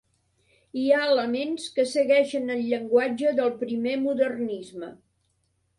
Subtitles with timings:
[0.83, 4.93] Hi ha elements que segueixen el llenguatge del primer modernisme.